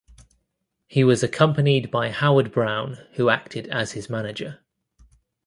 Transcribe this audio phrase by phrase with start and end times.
[0.87, 4.61] He was accompanied by Howard Brown who acted as his manager.